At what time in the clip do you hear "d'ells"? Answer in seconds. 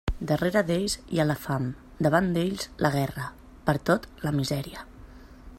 0.69-0.95, 2.37-2.67